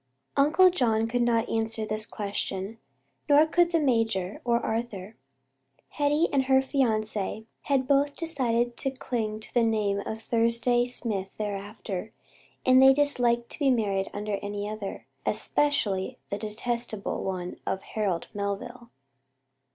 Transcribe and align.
Uncle 0.35 0.71
John 0.71 1.05
could 1.07 1.21
not 1.21 1.47
answer 1.47 1.85
this 1.85 2.07
question, 2.07 2.79
nor 3.29 3.45
could 3.45 3.71
the 3.71 3.79
major 3.79 4.41
or 4.43 4.59
Arthur. 4.59 5.15
Hetty 5.89 6.27
and 6.33 6.45
her 6.45 6.59
fiancÚ 6.59 7.45
had 7.65 7.87
both 7.87 8.17
decided 8.17 8.77
to 8.77 8.89
cling 8.89 9.39
to 9.41 9.53
the 9.53 9.61
name 9.61 9.99
of 9.99 10.19
Thursday 10.23 10.85
Smith 10.85 11.37
thereafter, 11.37 12.11
and 12.65 12.81
they 12.81 12.93
disliked 12.93 13.51
to 13.51 13.59
be 13.59 13.69
married 13.69 14.09
under 14.11 14.37
any 14.41 14.67
other 14.67 15.05
especially 15.23 16.17
the 16.29 16.39
detestable 16.39 17.23
one 17.23 17.57
of 17.67 17.83
Harold 17.83 18.27
Melville. 18.33 18.89